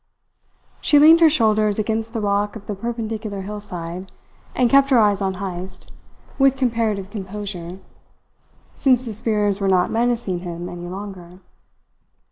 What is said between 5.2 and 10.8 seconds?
on Heyst, with comparative composure, since the spears were not menacing him